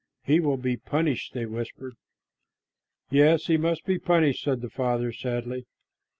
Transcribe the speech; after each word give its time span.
"He 0.23 0.39
will 0.39 0.57
be 0.57 0.77
punished," 0.77 1.33
they 1.35 1.45
whispered. 1.45 1.93
"Yes, 3.11 3.45
he 3.45 3.57
must 3.57 3.85
be 3.85 3.99
punished," 3.99 4.43
said 4.43 4.61
the 4.61 4.69
Father 4.71 5.13
sadly. 5.13 5.67